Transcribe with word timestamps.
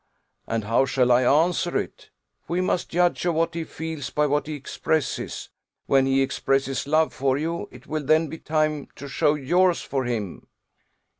And 0.47 0.63
how 0.63 0.85
shall 0.85 1.11
I 1.11 1.21
answer 1.25 1.77
it? 1.77 2.09
We 2.47 2.59
must 2.59 2.89
judge 2.89 3.23
of 3.27 3.35
what 3.35 3.53
he 3.53 3.63
feels 3.63 4.09
by 4.09 4.25
what 4.25 4.47
he 4.47 4.55
expresses: 4.55 5.51
when 5.85 6.07
he 6.07 6.23
expresses 6.23 6.87
love 6.87 7.13
for 7.13 7.37
you, 7.37 7.69
it 7.71 7.85
will 7.85 8.03
then 8.03 8.25
be 8.25 8.37
the 8.37 8.43
time 8.43 8.87
to 8.95 9.07
show 9.07 9.35
yours 9.35 9.83
for 9.83 10.05
him." 10.05 10.47